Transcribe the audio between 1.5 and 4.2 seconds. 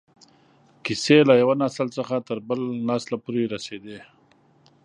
نسل څخه تر بل نسله پورې رسېدې.